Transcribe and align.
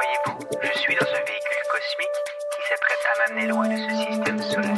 Voyez-vous, 0.00 0.38
je 0.62 0.78
suis 0.78 0.94
dans 0.94 1.06
un 1.06 1.24
véhicule 1.24 1.62
cosmique 1.72 2.18
qui 2.54 2.62
s'apprête 2.68 3.04
à 3.04 3.18
m'amener 3.18 3.46
loin 3.48 3.68
de 3.68 3.76
ce 3.76 3.90
système 4.06 4.40
solaire. 4.40 4.76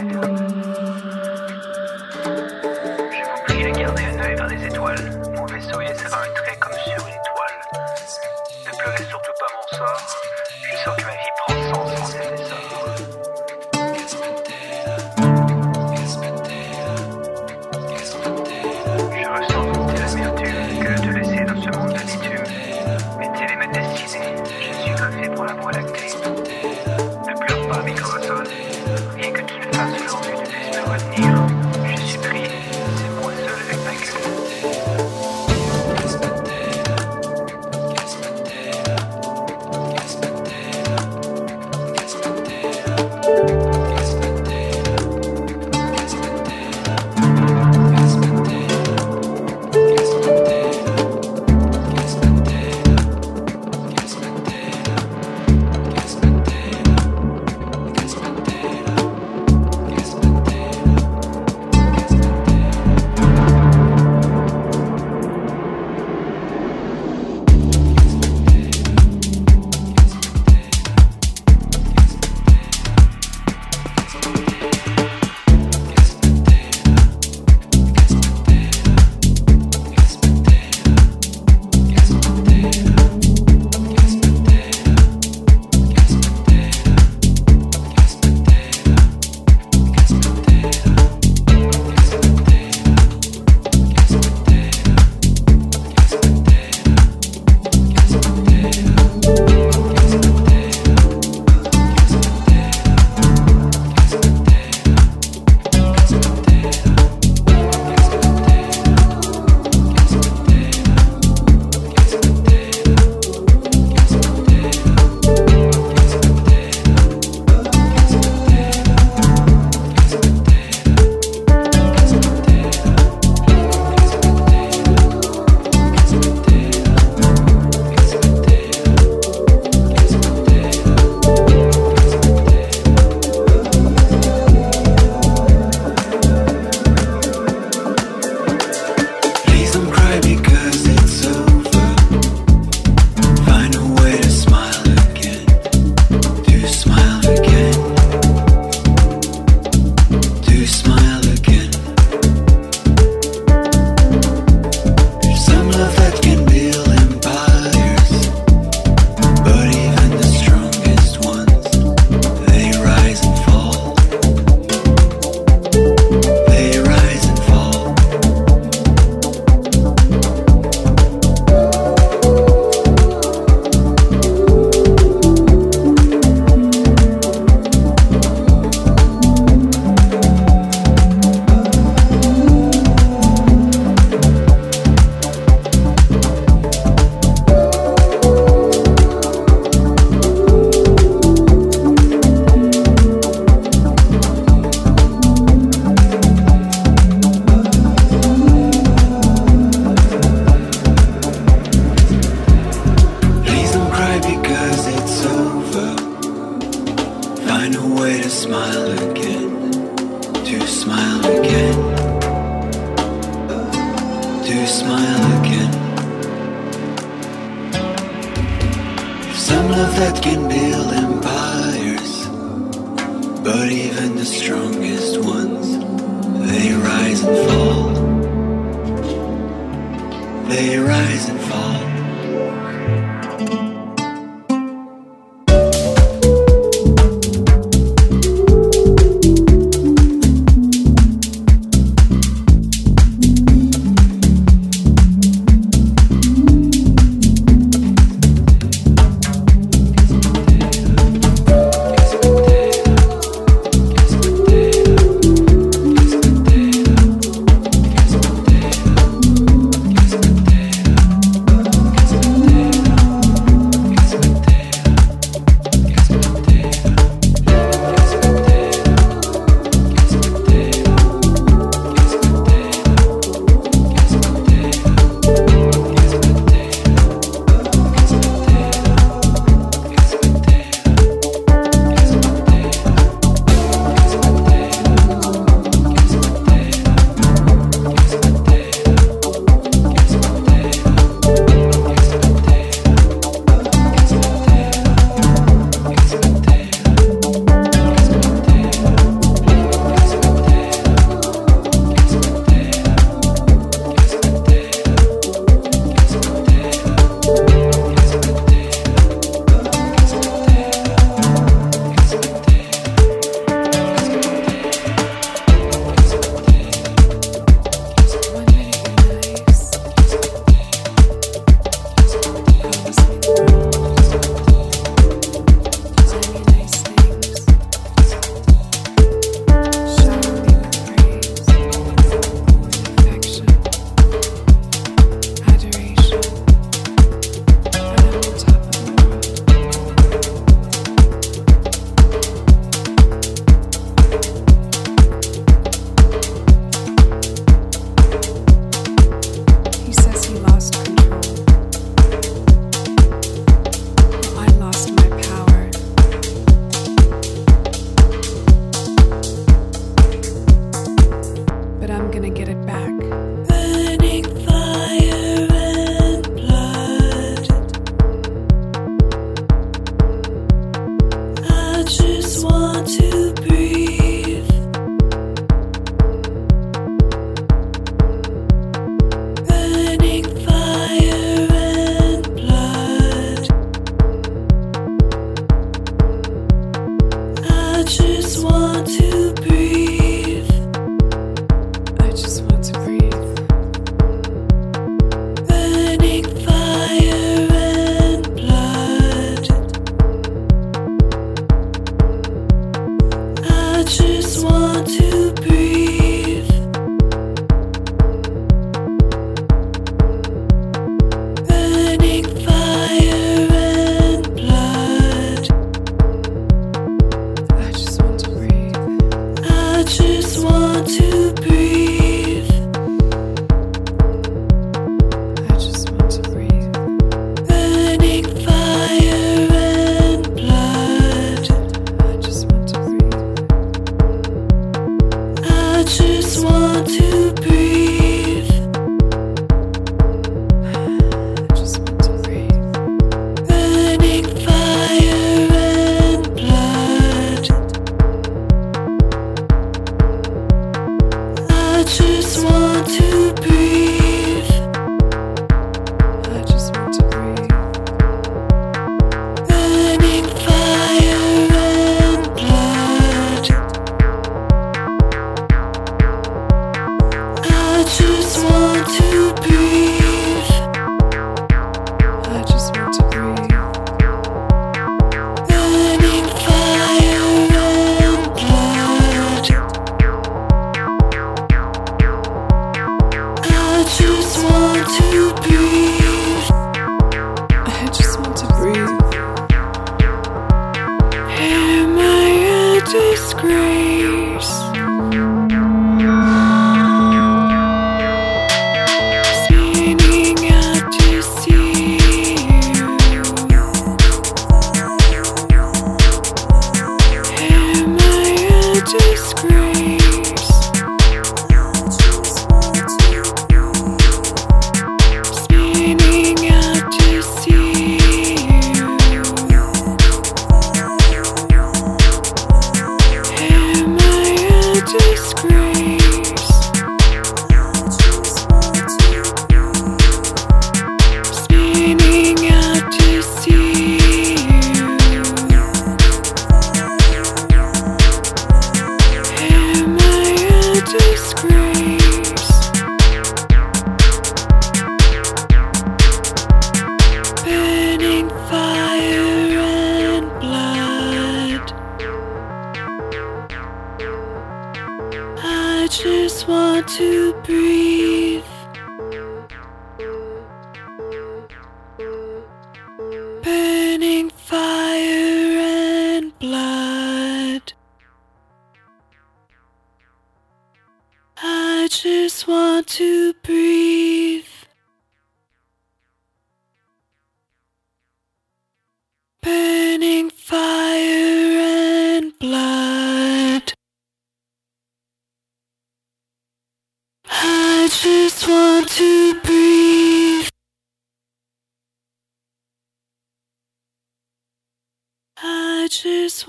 Je 3.13 3.25
vous 3.29 3.43
prie 3.45 3.65
de 3.65 3.79
garder 3.79 4.05
un 4.05 4.19
œil 4.19 4.35
vers 4.35 4.47
les 4.47 4.65
étoiles. 4.65 5.21
Mon 5.37 5.45
vaisseau 5.45 5.79
y 5.83 5.89
laissera 5.89 6.23
un 6.23 6.33
trait 6.33 6.57
comme 6.57 6.73
sur 6.73 7.07
une 7.07 7.23
toile. 7.35 7.61
Ne 8.65 8.79
pleurez 8.79 9.05
surtout 9.11 9.33
pas 9.39 9.49
mon 9.55 9.77
sort. 9.77 10.20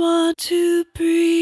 Want 0.02 0.36
to 0.40 0.84
breathe. 0.96 1.41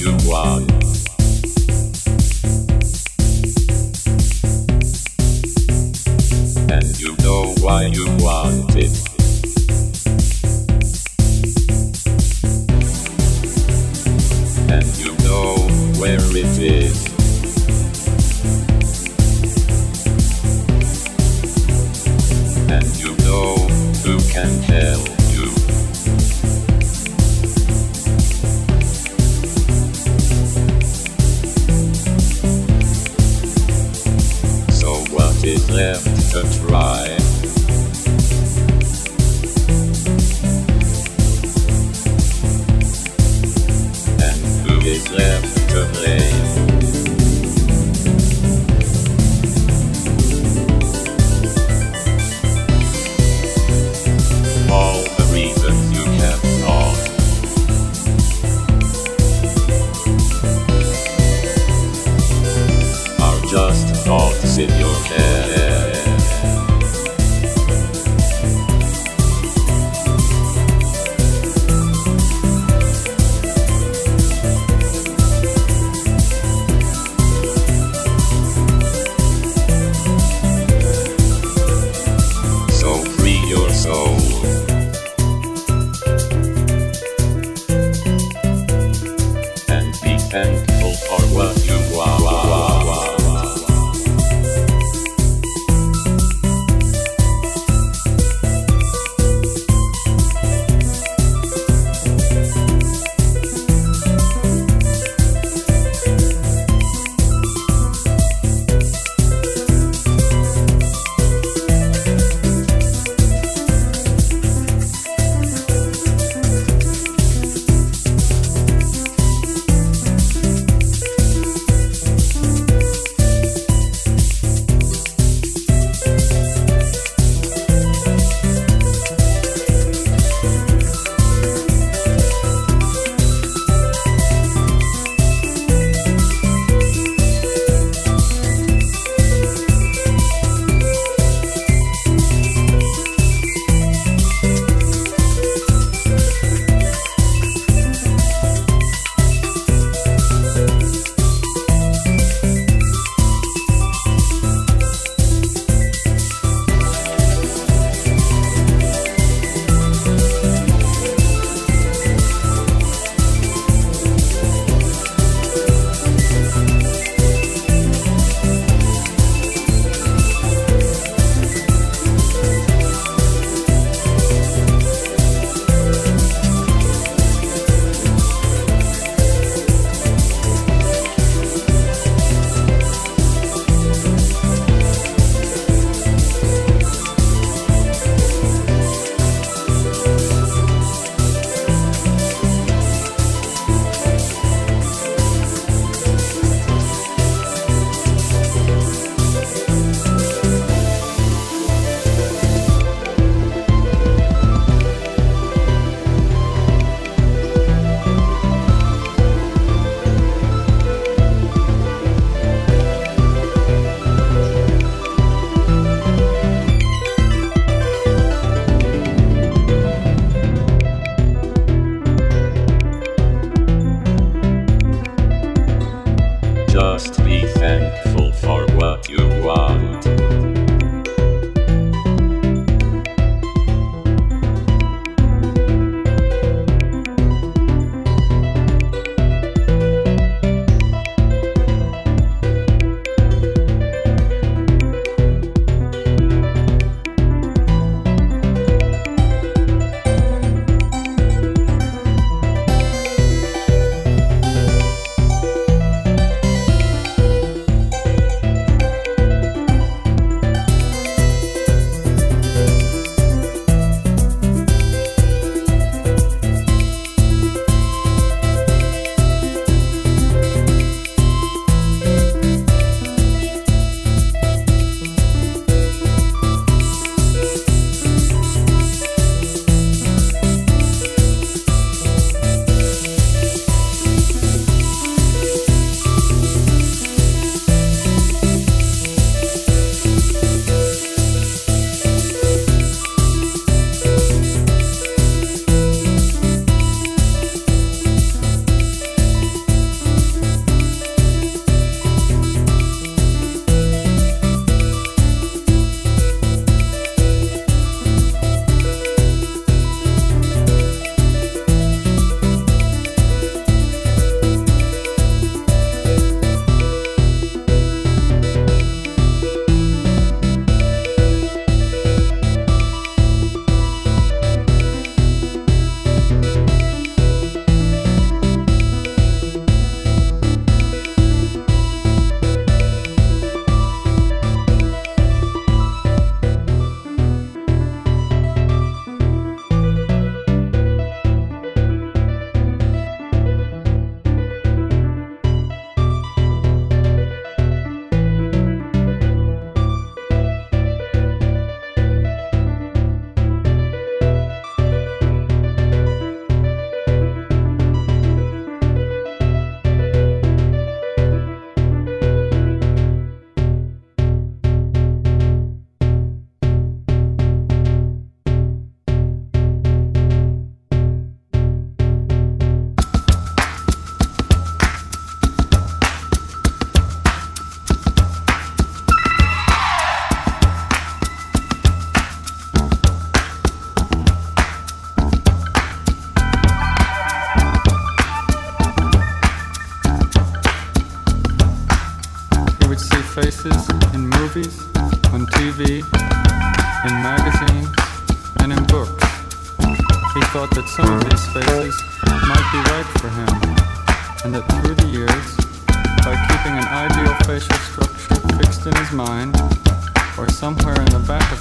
You 0.00 0.16
want. 0.26 0.79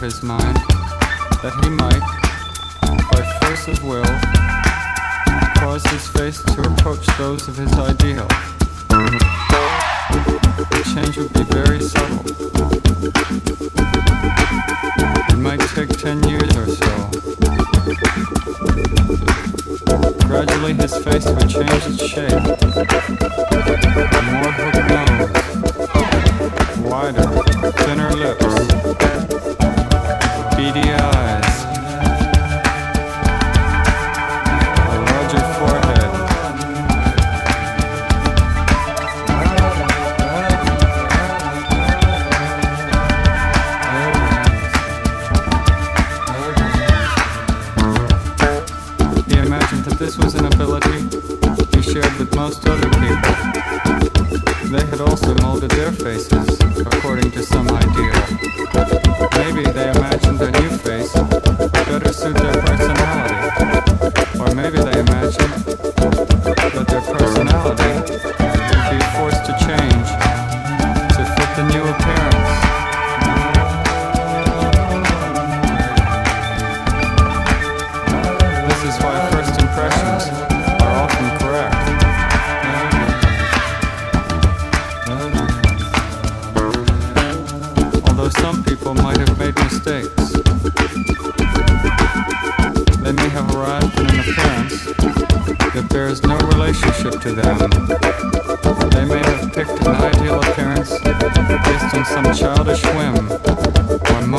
his 0.10 0.24
mind 0.24 0.56
that 1.44 1.54
he 1.62 1.70
might, 1.70 2.02
by 3.12 3.22
force 3.42 3.68
of 3.68 3.84
will, 3.84 4.14
cause 5.62 5.86
his 5.92 6.08
face 6.08 6.42
to 6.42 6.62
approach 6.62 7.06
those 7.20 7.48
of 7.48 7.56
his 7.56 7.72
ideal. 7.74 8.28
The 10.58 10.82
change 10.96 11.16
would 11.18 11.32
be 11.34 11.44
very 11.44 11.80
subtle. 11.80 12.26
It 15.30 15.38
might 15.38 15.62
take 15.76 15.90
ten 15.90 16.24
years 16.28 16.58
or 16.58 16.66
so. 16.66 17.12
Gradually 20.28 20.74
his 20.74 20.98
face 21.06 21.26
would 21.28 21.48
change 21.48 21.86
its 21.86 22.04
shape. 22.08 22.32
More 24.34 24.54
hooked 24.58 24.90
nose, 24.90 25.30
wider, 26.82 27.30
thinner 27.84 28.12
lips 28.16 28.70
beady 30.60 30.92
eyes. 30.92 31.69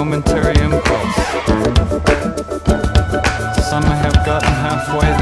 momentary 0.05 0.59
impulse. 0.65 1.17
Some 3.69 3.85
have 3.85 4.17
gotten 4.25 4.49
halfway 4.65 5.20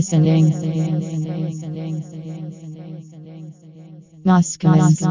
listening. 0.00 0.54
Moscow. 4.24 5.09